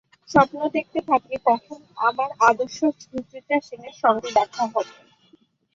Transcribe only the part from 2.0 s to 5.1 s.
আমার আদর্শ সুচিত্রা সেনের সঙ্গে দেখা হবে।